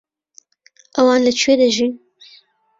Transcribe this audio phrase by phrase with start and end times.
[0.95, 1.93] ئەوان لەکوێ دەژین؟